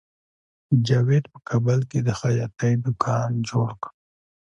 [0.87, 3.89] جاوید په کابل کې د خیاطۍ دکان جوړ کړ